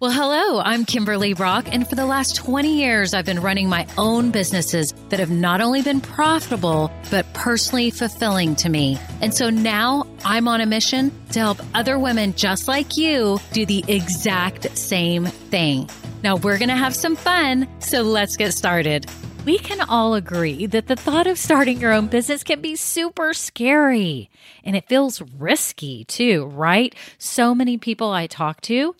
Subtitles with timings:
[0.00, 3.84] Well, hello, I'm Kimberly Brock, and for the last 20 years, I've been running my
[3.98, 8.96] own businesses that have not only been profitable, but personally fulfilling to me.
[9.20, 13.66] And so now I'm on a mission to help other women just like you do
[13.66, 15.90] the exact same thing.
[16.22, 19.04] Now we're going to have some fun, so let's get started.
[19.44, 23.34] We can all agree that the thought of starting your own business can be super
[23.34, 24.30] scary
[24.62, 26.94] and it feels risky too, right?
[27.18, 28.94] So many people I talk to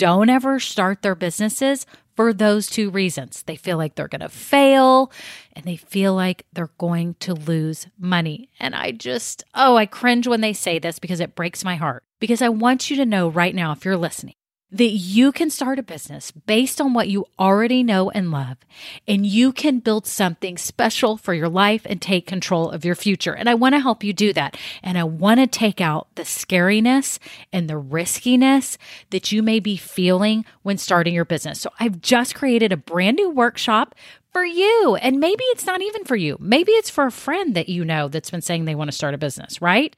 [0.00, 1.84] don't ever start their businesses
[2.16, 3.42] for those two reasons.
[3.42, 5.12] They feel like they're going to fail
[5.52, 8.48] and they feel like they're going to lose money.
[8.58, 12.02] And I just, oh, I cringe when they say this because it breaks my heart.
[12.18, 14.36] Because I want you to know right now, if you're listening,
[14.72, 18.58] that you can start a business based on what you already know and love,
[19.06, 23.34] and you can build something special for your life and take control of your future.
[23.34, 24.56] And I want to help you do that.
[24.82, 27.18] And I want to take out the scariness
[27.52, 28.78] and the riskiness
[29.10, 31.60] that you may be feeling when starting your business.
[31.60, 33.94] So I've just created a brand new workshop
[34.32, 34.96] for you.
[35.02, 36.36] And maybe it's not even for you.
[36.40, 39.14] Maybe it's for a friend that you know that's been saying they want to start
[39.14, 39.94] a business, right?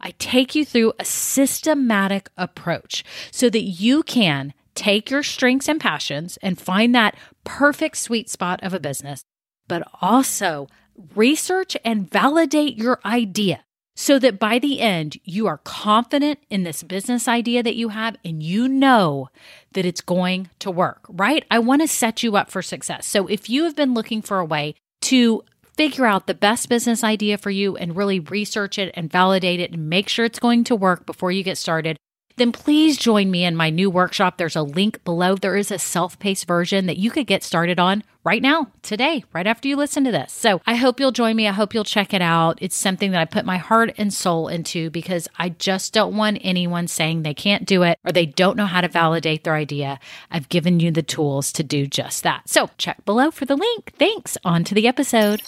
[0.00, 5.80] I take you through a systematic approach so that you can take your strengths and
[5.80, 9.22] passions and find that perfect sweet spot of a business,
[9.68, 10.68] but also
[11.14, 13.64] research and validate your idea
[13.96, 18.16] so that by the end, you are confident in this business idea that you have
[18.22, 19.30] and you know
[19.72, 21.44] that it's going to work, right?
[21.50, 23.06] I want to set you up for success.
[23.06, 25.42] So if you have been looking for a way to
[25.76, 29.72] figure out the best business idea for you and really research it and validate it
[29.72, 31.98] and make sure it's going to work before you get started,
[32.36, 34.36] then please join me in my new workshop.
[34.36, 35.34] There's a link below.
[35.34, 39.24] There is a self paced version that you could get started on right now, today,
[39.32, 40.32] right after you listen to this.
[40.32, 41.46] So I hope you'll join me.
[41.48, 42.58] I hope you'll check it out.
[42.60, 46.38] It's something that I put my heart and soul into because I just don't want
[46.42, 49.98] anyone saying they can't do it or they don't know how to validate their idea.
[50.30, 52.48] I've given you the tools to do just that.
[52.48, 53.92] So check below for the link.
[53.96, 54.36] Thanks.
[54.44, 55.42] On to the episode.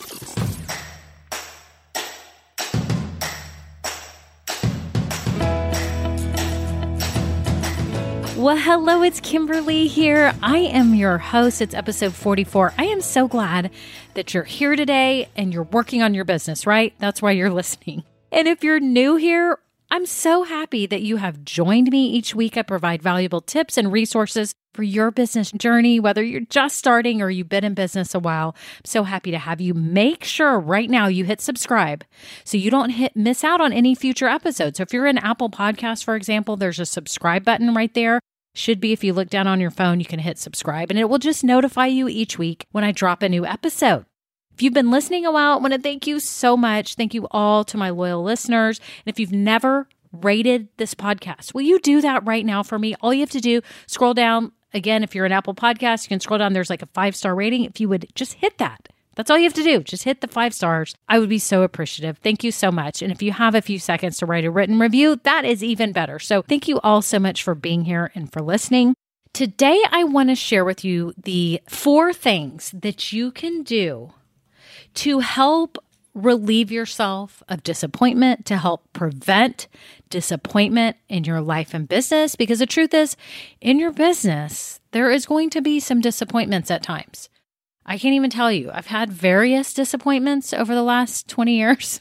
[8.38, 10.32] Well, hello, it's Kimberly here.
[10.44, 11.60] I am your host.
[11.60, 12.72] It's episode 44.
[12.78, 13.72] I am so glad
[14.14, 16.94] that you're here today and you're working on your business, right?
[17.00, 18.04] That's why you're listening.
[18.30, 19.58] And if you're new here,
[19.90, 22.58] I'm so happy that you have joined me each week.
[22.58, 27.30] I provide valuable tips and resources for your business journey, whether you're just starting or
[27.30, 28.54] you've been in business a while.
[28.76, 29.72] I'm so happy to have you.
[29.72, 32.04] Make sure right now you hit subscribe
[32.44, 34.76] so you don't hit miss out on any future episodes.
[34.76, 38.20] So if you're in Apple Podcast, for example, there's a subscribe button right there.
[38.54, 41.08] Should be if you look down on your phone, you can hit subscribe and it
[41.08, 44.04] will just notify you each week when I drop a new episode.
[44.58, 46.96] If you've been listening a while, I want to thank you so much.
[46.96, 48.80] Thank you all to my loyal listeners.
[48.80, 52.96] And if you've never rated this podcast, will you do that right now for me?
[53.00, 54.50] All you have to do, scroll down.
[54.74, 56.54] Again, if you're an Apple podcast, you can scroll down.
[56.54, 57.66] There's like a five star rating.
[57.66, 58.88] If you would just hit that.
[59.14, 59.84] That's all you have to do.
[59.84, 60.96] Just hit the five stars.
[61.08, 62.18] I would be so appreciative.
[62.18, 63.00] Thank you so much.
[63.00, 65.92] And if you have a few seconds to write a written review, that is even
[65.92, 66.18] better.
[66.18, 68.96] So thank you all so much for being here and for listening.
[69.32, 74.14] Today, I want to share with you the four things that you can do
[74.94, 75.78] to help
[76.14, 79.68] relieve yourself of disappointment, to help prevent
[80.10, 82.36] disappointment in your life and business.
[82.36, 83.16] Because the truth is,
[83.60, 87.28] in your business, there is going to be some disappointments at times.
[87.86, 88.70] I can't even tell you.
[88.72, 92.00] I've had various disappointments over the last 20 years.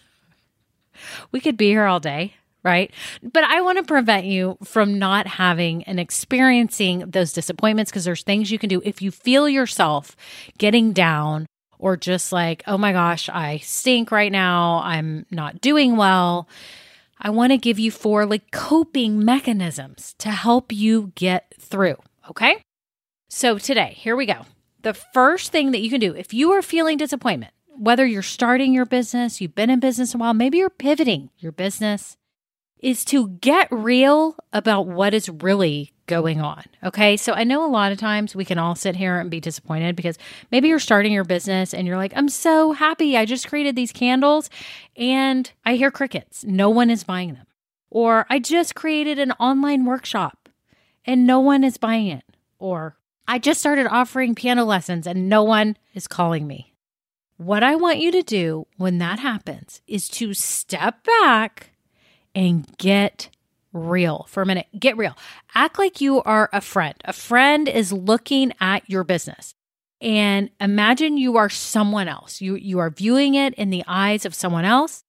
[1.31, 2.33] we could be here all day,
[2.63, 2.91] right?
[3.23, 8.23] But I want to prevent you from not having and experiencing those disappointments because there's
[8.23, 10.15] things you can do if you feel yourself
[10.57, 11.45] getting down
[11.79, 14.81] or just like, oh my gosh, I stink right now.
[14.83, 16.47] I'm not doing well.
[17.19, 21.97] I want to give you four like coping mechanisms to help you get through.
[22.29, 22.61] Okay.
[23.29, 24.45] So today, here we go
[24.87, 28.73] the first thing that you can do if you are feeling disappointment, whether you're starting
[28.73, 32.15] your business, you've been in business a while, maybe you're pivoting your business,
[32.79, 36.63] is to get real about what is really going on.
[36.83, 37.17] Okay.
[37.17, 39.95] So I know a lot of times we can all sit here and be disappointed
[39.95, 40.17] because
[40.51, 43.17] maybe you're starting your business and you're like, I'm so happy.
[43.17, 44.49] I just created these candles
[44.95, 46.43] and I hear crickets.
[46.45, 47.45] No one is buying them.
[47.89, 50.49] Or I just created an online workshop
[51.05, 52.23] and no one is buying it.
[52.57, 52.97] Or
[53.27, 56.73] I just started offering piano lessons and no one is calling me.
[57.35, 61.71] What I want you to do when that happens is to step back
[62.37, 63.29] and get
[63.73, 64.67] real for a minute.
[64.79, 65.17] Get real.
[65.55, 66.93] Act like you are a friend.
[67.03, 69.55] A friend is looking at your business.
[69.99, 72.39] And imagine you are someone else.
[72.39, 75.03] You you are viewing it in the eyes of someone else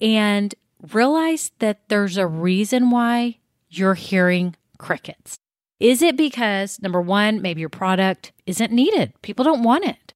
[0.00, 0.54] and
[0.94, 3.36] realize that there's a reason why
[3.68, 5.38] you're hearing crickets.
[5.78, 9.12] Is it because number one, maybe your product isn't needed?
[9.20, 10.14] People don't want it.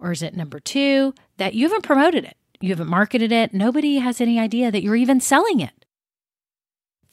[0.00, 2.36] Or is it number two, that you haven't promoted it?
[2.60, 3.52] You haven't marketed it.
[3.52, 5.77] Nobody has any idea that you're even selling it.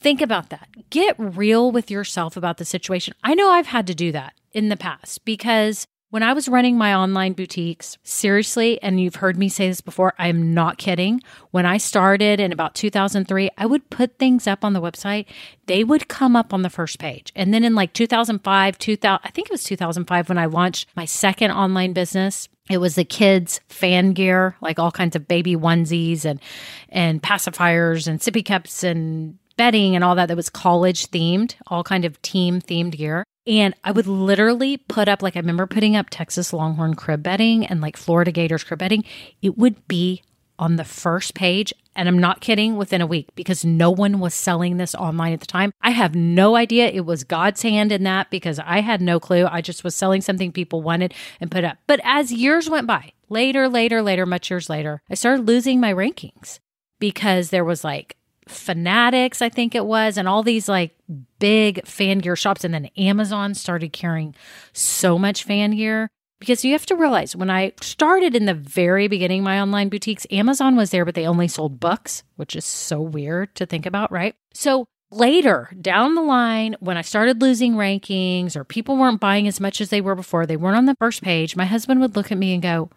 [0.00, 0.68] Think about that.
[0.90, 3.14] Get real with yourself about the situation.
[3.24, 6.78] I know I've had to do that in the past because when I was running
[6.78, 11.20] my online boutiques, seriously, and you've heard me say this before, I'm not kidding.
[11.50, 15.26] When I started in about 2003, I would put things up on the website.
[15.66, 17.32] They would come up on the first page.
[17.34, 21.04] And then in like 2005, 2000, I think it was 2005 when I launched my
[21.04, 22.48] second online business.
[22.70, 26.40] It was the kids fan gear, like all kinds of baby onesies and
[26.88, 31.84] and pacifiers and sippy cups and bedding and all that that was college themed, all
[31.84, 33.24] kind of team themed gear.
[33.46, 37.64] And I would literally put up, like, I remember putting up Texas Longhorn crib bedding
[37.64, 39.04] and like Florida Gators crib bedding.
[39.40, 40.22] It would be
[40.58, 41.72] on the first page.
[41.94, 45.40] And I'm not kidding, within a week because no one was selling this online at
[45.40, 45.72] the time.
[45.80, 46.88] I have no idea.
[46.88, 49.46] It was God's hand in that because I had no clue.
[49.46, 51.78] I just was selling something people wanted and put up.
[51.86, 55.94] But as years went by, later, later, later, much years later, I started losing my
[55.94, 56.58] rankings
[56.98, 58.16] because there was like
[58.48, 60.96] Fanatics, I think it was, and all these like
[61.38, 62.64] big fan gear shops.
[62.64, 64.34] And then Amazon started carrying
[64.72, 66.08] so much fan gear.
[66.38, 70.26] Because you have to realize when I started in the very beginning, my online boutiques,
[70.30, 74.12] Amazon was there, but they only sold books, which is so weird to think about,
[74.12, 74.34] right?
[74.52, 79.60] So later down the line, when I started losing rankings or people weren't buying as
[79.60, 82.30] much as they were before, they weren't on the first page, my husband would look
[82.30, 82.90] at me and go,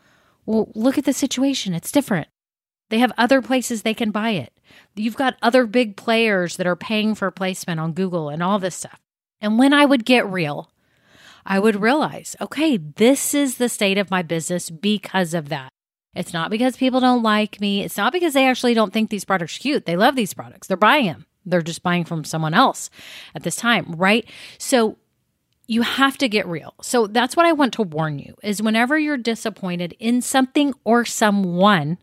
[0.45, 1.73] Well, look at the situation.
[1.73, 2.27] It's different.
[2.89, 4.51] They have other places they can buy it.
[4.95, 8.75] You've got other big players that are paying for placement on Google and all this
[8.75, 9.00] stuff.
[9.42, 10.71] And when I would get real,
[11.45, 15.69] I would realize, okay, this is the state of my business because of that.
[16.16, 17.83] It's not because people don't like me.
[17.83, 19.86] It's not because they actually don't think these products are cute.
[19.86, 20.68] They love these products.
[20.68, 21.25] They're buying them.
[21.45, 22.89] They're just buying from someone else
[23.33, 24.27] at this time, right?
[24.57, 24.98] So
[25.68, 26.74] you have to get real.
[26.81, 31.06] So that's what I want to warn you is whenever you're disappointed in something or
[31.06, 32.00] someone,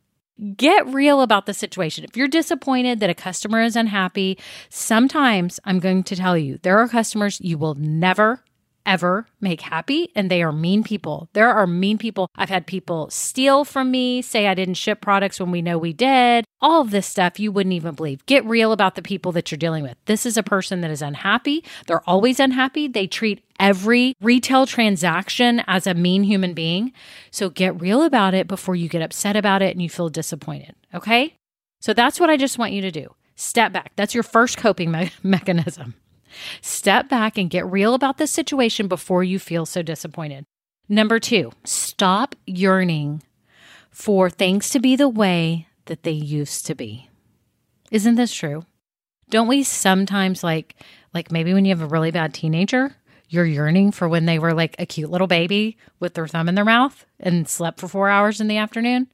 [0.57, 2.05] Get real about the situation.
[2.05, 4.39] If you're disappointed that a customer is unhappy,
[4.69, 8.43] sometimes I'm going to tell you there are customers you will never
[8.87, 11.29] ever make happy and they are mean people.
[11.33, 12.29] There are mean people.
[12.37, 15.93] I've had people steal from me, say I didn't ship products when we know we
[15.93, 16.45] did.
[16.61, 18.25] All of this stuff you wouldn't even believe.
[18.27, 19.97] Get real about the people that you're dealing with.
[20.07, 21.65] This is a person that is unhappy.
[21.87, 22.89] They're always unhappy.
[22.89, 26.93] They treat every retail transaction as a mean human being.
[27.31, 30.75] So get real about it before you get upset about it and you feel disappointed.
[30.95, 31.35] Okay?
[31.81, 33.15] So that's what I just want you to do.
[33.35, 33.93] Step back.
[33.97, 35.95] That's your first coping me- mechanism.
[36.61, 40.45] Step back and get real about the situation before you feel so disappointed.
[40.89, 43.23] Number two, stop yearning
[43.91, 47.09] for things to be the way that they used to be.
[47.91, 48.65] Isn't this true?
[49.31, 50.77] Don't we sometimes like
[51.13, 52.95] like maybe when you have a really bad teenager,
[53.29, 56.55] you're yearning for when they were like a cute little baby with their thumb in
[56.55, 59.09] their mouth and slept for 4 hours in the afternoon,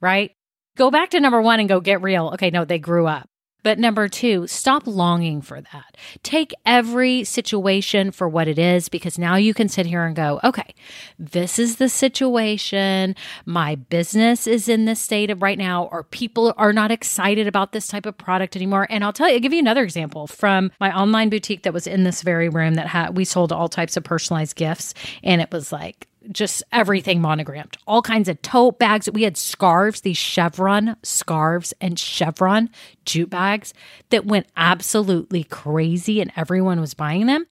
[0.00, 0.32] right?
[0.76, 2.30] Go back to number 1 and go get real.
[2.34, 3.28] Okay, no, they grew up.
[3.64, 5.96] But number two, stop longing for that.
[6.22, 10.38] Take every situation for what it is because now you can sit here and go,
[10.44, 10.74] okay,
[11.18, 13.16] this is the situation.
[13.46, 17.72] My business is in this state of right now, or people are not excited about
[17.72, 18.86] this type of product anymore.
[18.90, 21.86] And I'll tell you, I'll give you another example from my online boutique that was
[21.86, 24.92] in this very room that had, we sold all types of personalized gifts.
[25.22, 29.10] And it was like, just everything monogrammed, all kinds of tote bags.
[29.10, 32.70] We had scarves, these chevron scarves and chevron
[33.04, 33.74] jute bags
[34.10, 37.46] that went absolutely crazy and everyone was buying them.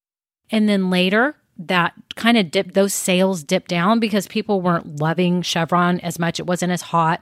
[0.51, 5.41] And then later, that kind of dipped, those sales dipped down because people weren't loving
[5.41, 6.39] chevron as much.
[6.39, 7.21] It wasn't as hot.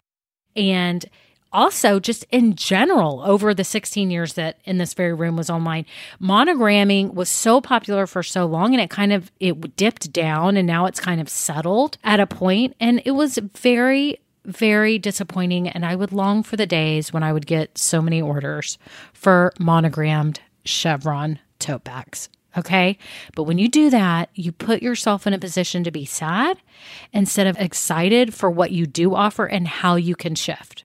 [0.56, 1.06] And
[1.52, 5.86] also just in general over the 16 years that in this very room was online
[6.22, 10.68] monogramming was so popular for so long and it kind of it dipped down and
[10.68, 15.86] now it's kind of settled at a point and it was very very disappointing and
[15.86, 18.78] i would long for the days when i would get so many orders
[19.14, 22.98] for monogrammed chevron tote bags Okay.
[23.34, 26.58] But when you do that, you put yourself in a position to be sad
[27.14, 30.84] instead of excited for what you do offer and how you can shift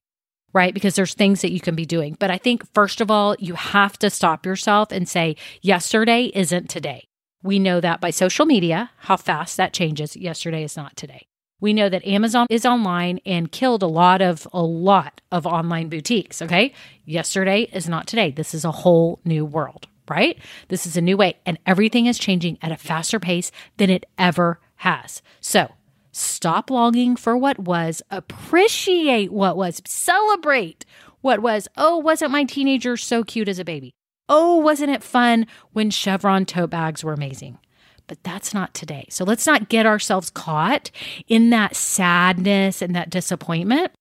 [0.56, 0.72] right?
[0.72, 2.16] Because there's things that you can be doing.
[2.18, 6.70] But I think, first of all, you have to stop yourself and say, yesterday isn't
[6.70, 7.08] today.
[7.42, 10.16] We know that by social media, how fast that changes.
[10.16, 11.26] Yesterday is not today.
[11.60, 15.90] We know that Amazon is online and killed a lot of a lot of online
[15.90, 16.72] boutiques, okay?
[17.04, 18.30] Yesterday is not today.
[18.30, 20.38] This is a whole new world, right?
[20.68, 24.06] This is a new way and everything is changing at a faster pace than it
[24.16, 25.20] ever has.
[25.42, 25.70] So,
[26.16, 30.86] Stop longing for what was, appreciate what was, celebrate
[31.20, 31.68] what was.
[31.76, 33.92] Oh, wasn't my teenager so cute as a baby?
[34.28, 37.58] Oh, wasn't it fun when chevron tote bags were amazing?
[38.06, 39.06] but that's not today.
[39.10, 40.90] So let's not get ourselves caught
[41.26, 43.92] in that sadness and that disappointment.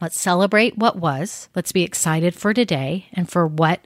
[0.00, 1.48] Let's celebrate what was.
[1.56, 3.80] Let's be excited for today and for what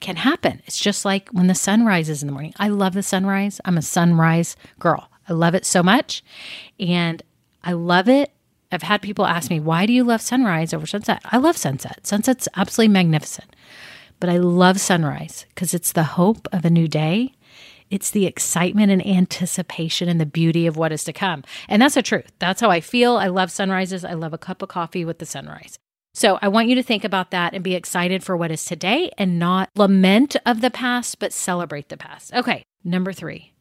[0.00, 0.62] can happen.
[0.66, 2.54] It's just like when the sun rises in the morning.
[2.58, 3.60] I love the sunrise.
[3.64, 5.10] I'm a sunrise girl.
[5.28, 6.22] I love it so much.
[6.78, 7.22] And
[7.62, 8.32] I love it.
[8.72, 11.22] I've had people ask me, why do you love sunrise over sunset?
[11.24, 12.06] I love sunset.
[12.06, 13.54] Sunset's absolutely magnificent.
[14.18, 17.32] But I love sunrise because it's the hope of a new day.
[17.90, 21.44] It's the excitement and anticipation and the beauty of what is to come.
[21.68, 22.32] And that's the truth.
[22.38, 23.16] That's how I feel.
[23.16, 24.04] I love sunrises.
[24.04, 25.78] I love a cup of coffee with the sunrise.
[26.14, 29.10] So I want you to think about that and be excited for what is today
[29.18, 32.32] and not lament of the past, but celebrate the past.
[32.32, 33.52] Okay, number three,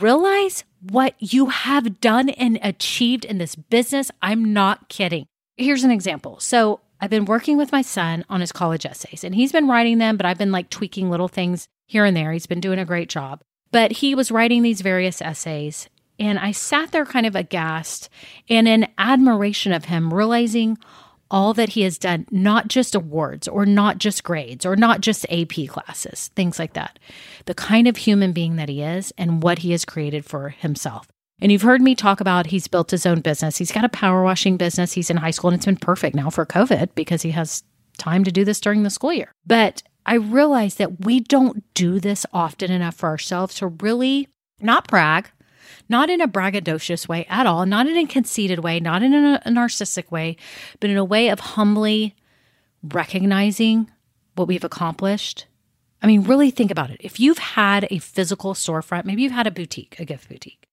[0.00, 4.10] realize what you have done and achieved in this business.
[4.20, 5.26] I'm not kidding.
[5.56, 6.40] Here's an example.
[6.40, 9.98] So I've been working with my son on his college essays and he's been writing
[9.98, 12.32] them, but I've been like tweaking little things here and there.
[12.32, 13.42] He's been doing a great job.
[13.70, 18.08] But he was writing these various essays and I sat there kind of aghast
[18.48, 20.78] and in admiration of him, realizing
[21.32, 25.26] all that he has done, not just awards or not just grades or not just
[25.30, 26.98] AP classes, things like that.
[27.46, 31.08] The kind of human being that he is and what he has created for himself.
[31.40, 33.56] And you've heard me talk about he's built his own business.
[33.56, 34.92] He's got a power washing business.
[34.92, 37.64] He's in high school and it's been perfect now for COVID because he has
[37.98, 39.32] time to do this during the school year.
[39.44, 44.28] But I realize that we don't do this often enough for ourselves to really
[44.60, 45.30] not brag,
[45.88, 49.40] not in a braggadocious way at all, not in a conceited way, not in a,
[49.46, 50.36] narcissistic way,
[50.80, 52.14] but in a way of humbly
[52.82, 53.90] recognizing
[54.34, 55.46] what we've accomplished.
[56.02, 56.98] I mean, really think about it.
[57.00, 60.66] If you've had a physical storefront, maybe you've had a boutique, a gift boutique,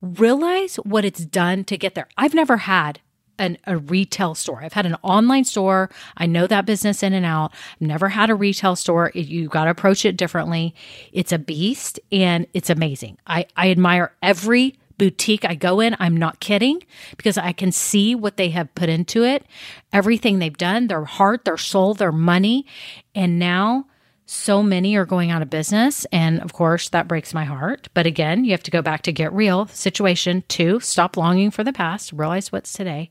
[0.00, 2.08] realize what it's done to get there.
[2.16, 3.00] I've never had
[3.38, 4.62] an, a retail store.
[4.62, 5.90] I've had an online store.
[6.16, 7.52] I know that business in and out.
[7.80, 9.10] Never had a retail store.
[9.14, 10.74] It, you got to approach it differently.
[11.12, 13.18] It's a beast and it's amazing.
[13.26, 15.96] I, I admire every boutique I go in.
[15.98, 16.82] I'm not kidding
[17.16, 19.44] because I can see what they have put into it,
[19.92, 22.66] everything they've done, their heart, their soul, their money.
[23.14, 23.86] And now
[24.26, 26.06] so many are going out of business.
[26.12, 27.88] And of course, that breaks my heart.
[27.94, 30.44] But again, you have to go back to get real situation.
[30.48, 33.10] Two, stop longing for the past, realize what's today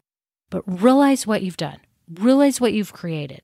[0.51, 1.79] but realize what you've done,
[2.13, 3.41] realize what you've created,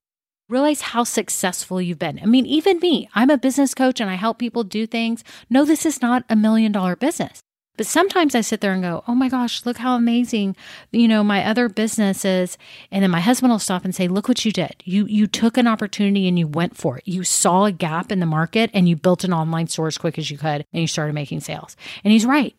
[0.48, 2.20] realize how successful you've been.
[2.22, 5.24] I mean, even me, I'm a business coach and I help people do things.
[5.50, 7.42] No, this is not a million dollar business.
[7.78, 10.56] But sometimes I sit there and go, oh my gosh, look how amazing,
[10.92, 12.58] you know, my other businesses.
[12.92, 14.78] And then my husband will stop and say, look what you did.
[14.84, 17.04] You you took an opportunity and you went for it.
[17.08, 20.18] You saw a gap in the market and you built an online store as quick
[20.18, 21.78] as you could and you started making sales.
[22.04, 22.56] And he's right.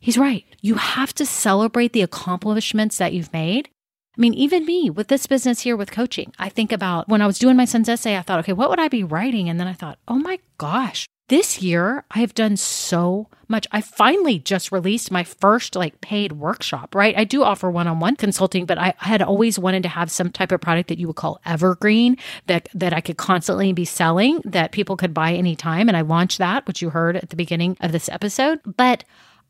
[0.00, 0.44] He's right.
[0.62, 3.68] You have to celebrate the accomplishments that you've made
[4.16, 7.26] I mean, even me with this business here with coaching, I think about when I
[7.26, 9.48] was doing my son's essay, I thought, okay, what would I be writing?
[9.48, 13.66] And then I thought, oh my gosh, this year I have done so much.
[13.72, 17.16] I finally just released my first like paid workshop, right?
[17.16, 20.30] I do offer one on one consulting, but I had always wanted to have some
[20.30, 24.42] type of product that you would call evergreen that, that I could constantly be selling
[24.44, 25.88] that people could buy anytime.
[25.88, 28.60] And I launched that, which you heard at the beginning of this episode.
[28.66, 29.04] But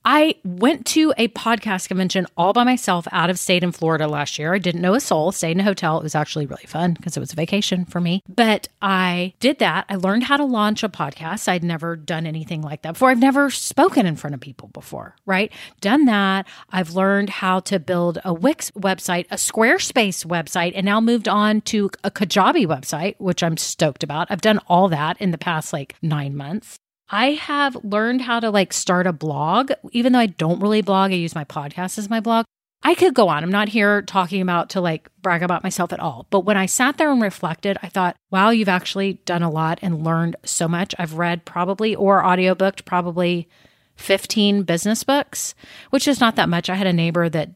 [0.05, 4.39] I went to a podcast convention all by myself out of state in Florida last
[4.39, 4.55] year.
[4.55, 5.99] I didn't know a soul, stayed in a hotel.
[5.99, 8.23] It was actually really fun because it was a vacation for me.
[8.29, 9.87] But I did that.
[9.89, 11.49] I learned how to launch a podcast.
[11.49, 13.11] I'd never done anything like that before.
[13.11, 15.53] I've never spoken in front of people before, right?
[15.81, 16.49] Done that.
[16.71, 21.61] I've learned how to build a Wix website, a Squarespace website, and now moved on
[21.63, 24.29] to a Kajabi website, which I'm stoked about.
[24.31, 26.79] I've done all that in the past like nine months.
[27.09, 31.13] I have learned how to like start a blog, even though I don't really blog,
[31.13, 32.47] I use my podcast as my blog.
[32.85, 33.45] I could go on.
[33.45, 36.27] I'm not here talking about to like brag about myself at all.
[36.31, 39.79] But when I sat there and reflected, I thought, wow, you've actually done a lot
[39.83, 40.95] and learned so much.
[40.99, 43.49] I've read probably or audiobooked probably
[43.97, 45.55] 15 business books,
[45.91, 46.69] which is not that much.
[46.69, 47.51] I had a neighbor that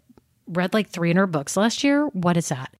[0.47, 2.07] read like 300 books last year.
[2.09, 2.73] What is that?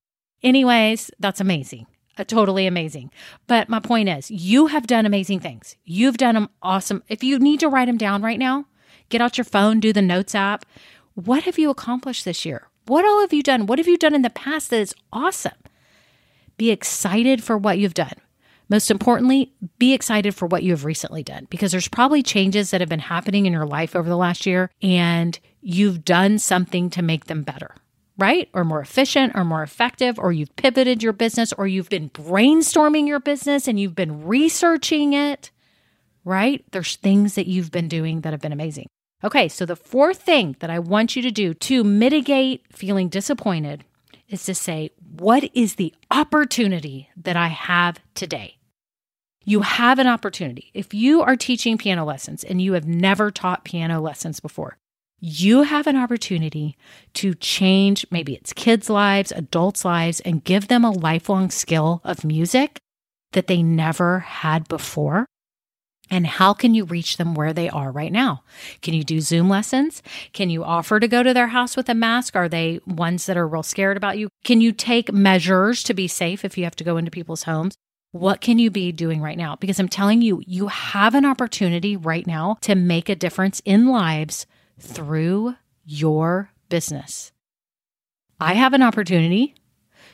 [0.43, 1.87] Anyways, that's amazing
[2.19, 3.11] Uh, totally amazing.
[3.47, 5.77] But my point is, you have done amazing things.
[5.85, 7.03] You've done them awesome.
[7.09, 8.67] If you need to write them down right now,
[9.09, 10.65] get out your phone, do the notes app.
[11.15, 12.69] What have you accomplished this year?
[12.87, 13.67] What all have you done?
[13.67, 15.53] What have you done in the past that is awesome?
[16.57, 18.15] Be excited for what you've done.
[18.69, 22.81] Most importantly, be excited for what you have recently done because there's probably changes that
[22.81, 27.03] have been happening in your life over the last year and you've done something to
[27.03, 27.75] make them better
[28.19, 28.49] right?
[28.55, 33.07] Or more efficient or more effective, or you've pivoted your business, or you've been brainstorming
[33.07, 35.51] your business and you've been researching it,
[36.25, 36.65] right?
[36.73, 38.87] There's things that you've been doing that have been amazing.
[39.25, 43.85] Okay, so the fourth thing that I want you to do to mitigate feeling disappointed
[44.29, 48.57] is to say, what is the opportunity that I have today?
[49.45, 50.71] You have an opportunity.
[50.75, 54.77] If you are teaching piano lessons and you have never taught piano lessons before,
[55.19, 56.77] you have an opportunity
[57.15, 62.25] to change maybe it's kids' lives, adults' lives, and give them a lifelong skill of
[62.25, 62.79] music
[63.33, 65.27] that they never had before.
[66.09, 68.45] And how can you reach them where they are right now?
[68.81, 70.03] Can you do Zoom lessons?
[70.33, 72.37] Can you offer to go to their house with a mask?
[72.37, 74.29] Are they ones that are real scared about you?
[74.45, 77.75] Can you take measures to be safe if you have to go into people's homes?
[78.13, 79.57] What can you be doing right now?
[79.57, 83.89] Because I'm telling you, you have an opportunity right now to make a difference in
[83.89, 84.47] lives
[84.79, 85.55] through
[85.85, 87.33] your business.
[88.41, 89.55] I have an opportunity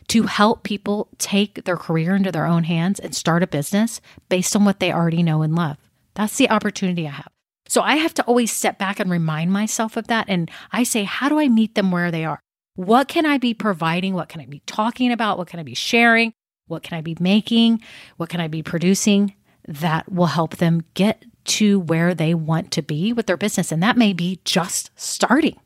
[0.09, 4.54] to help people take their career into their own hands and start a business based
[4.54, 5.78] on what they already know and love.
[6.14, 7.33] That's the opportunity I have.
[7.66, 10.26] So I have to always step back and remind myself of that.
[10.28, 12.40] And I say, how do I meet them where they are?
[12.75, 14.14] What can I be providing?
[14.14, 15.38] What can I be talking about?
[15.38, 16.33] What can I be sharing?
[16.66, 17.81] What can I be making?
[18.16, 19.35] What can I be producing
[19.66, 23.73] that will help them get to where they want to be with their business?
[23.73, 25.59] And that may be just starting.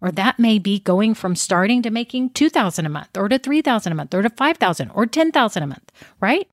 [0.00, 3.92] Or that may be going from starting to making 2000 a month or to 3000
[3.92, 6.46] a month or to 5000 or 10,000 a month, right?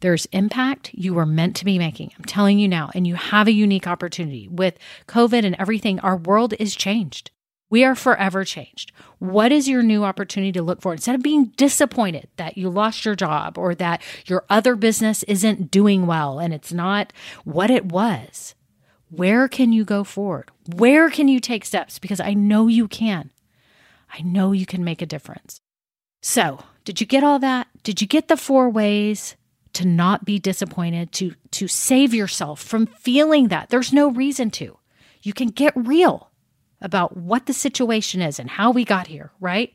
[0.00, 2.12] There's impact you were meant to be making.
[2.18, 6.00] I'm telling you now, and you have a unique opportunity with COVID and everything.
[6.00, 7.30] Our world is changed.
[7.70, 8.90] We are forever changed.
[9.20, 10.92] What is your new opportunity to look for?
[10.92, 15.70] Instead of being disappointed that you lost your job or that your other business isn't
[15.70, 17.12] doing well and it's not
[17.44, 18.56] what it was,
[19.08, 20.50] where can you go forward?
[20.74, 22.00] Where can you take steps?
[22.00, 23.30] Because I know you can.
[24.12, 25.60] I know you can make a difference.
[26.22, 27.68] So, did you get all that?
[27.84, 29.36] Did you get the four ways
[29.74, 33.68] to not be disappointed, to, to save yourself from feeling that?
[33.68, 34.76] There's no reason to.
[35.22, 36.29] You can get real
[36.80, 39.72] about what the situation is and how we got here, right?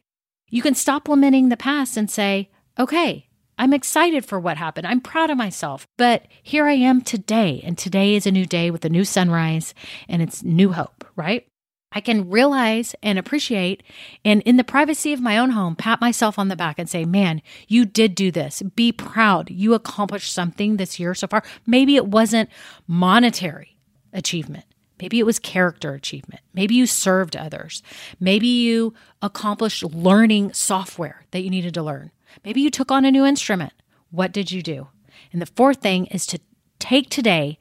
[0.50, 4.86] You can stop lamenting the past and say, okay, I'm excited for what happened.
[4.86, 5.88] I'm proud of myself.
[5.98, 9.74] But here I am today, and today is a new day with a new sunrise
[10.10, 11.48] and it's new hope, right?
[11.92, 13.82] I can realize and appreciate,
[14.26, 17.06] and in the privacy of my own home, pat myself on the back and say,
[17.06, 18.62] Man, you did do this.
[18.76, 19.50] Be proud.
[19.50, 21.42] You accomplished something this year so far.
[21.66, 22.50] Maybe it wasn't
[22.86, 23.78] monetary
[24.12, 24.66] achievement.
[25.00, 26.42] Maybe it was character achievement.
[26.54, 27.84] Maybe you served others.
[28.20, 32.12] Maybe you accomplished learning software that you needed to learn.
[32.44, 33.74] Maybe you took on a new instrument.
[34.12, 34.88] What did you do?
[35.32, 36.40] And the fourth thing is to
[36.80, 37.60] take today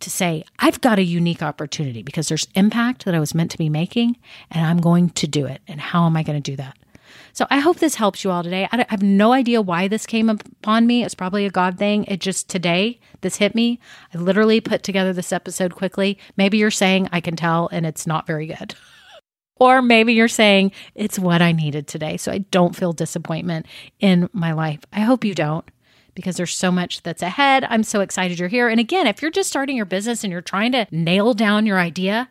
[0.00, 3.58] to say, I've got a unique opportunity because there's impact that I was meant to
[3.58, 4.16] be making,
[4.50, 5.60] and I'm going to do it.
[5.66, 6.76] And how am I going to do that?
[7.32, 8.68] So I hope this helps you all today.
[8.70, 11.04] I have no idea why this came upon me.
[11.04, 12.04] It's probably a God thing.
[12.04, 13.80] It just today, this hit me.
[14.14, 16.18] I literally put together this episode quickly.
[16.36, 18.74] Maybe you're saying, I can tell, and it's not very good.
[19.60, 22.16] Or maybe you're saying it's what I needed today.
[22.16, 23.66] So I don't feel disappointment
[23.98, 24.78] in my life.
[24.92, 25.68] I hope you don't
[26.14, 27.64] because there's so much that's ahead.
[27.70, 28.68] I'm so excited you're here.
[28.68, 31.78] And again, if you're just starting your business and you're trying to nail down your
[31.78, 32.28] idea,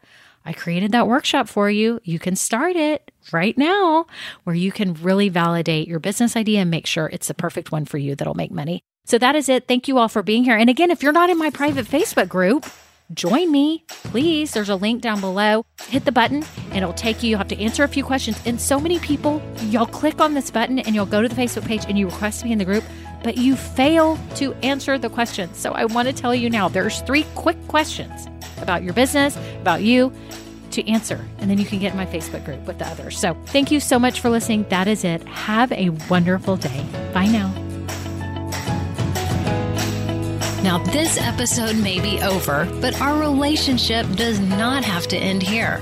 [0.47, 1.99] I created that workshop for you.
[2.05, 4.07] You can start it right now
[4.45, 7.83] where you can really validate your business idea and make sure it's the perfect one
[7.83, 8.81] for you that'll make money.
[9.03, 9.67] So that is it.
[9.67, 10.55] Thank you all for being here.
[10.55, 12.65] And again, if you're not in my private Facebook group,
[13.13, 14.53] join me, please.
[14.53, 15.65] There's a link down below.
[15.89, 17.31] Hit the button and it'll take you.
[17.31, 18.39] You'll have to answer a few questions.
[18.45, 21.65] And so many people, y'all click on this button and you'll go to the Facebook
[21.65, 22.85] page and you request me in the group,
[23.23, 25.57] but you fail to answer the questions.
[25.57, 28.27] So I want to tell you now there's three quick questions
[28.61, 30.13] about your business, about you
[30.71, 31.25] to answer.
[31.39, 33.17] And then you can get in my Facebook group with the others.
[33.17, 34.65] So thank you so much for listening.
[34.69, 35.23] That is it.
[35.27, 36.85] Have a wonderful day.
[37.13, 37.53] Bye now.
[40.63, 45.81] Now, this episode may be over, but our relationship does not have to end here.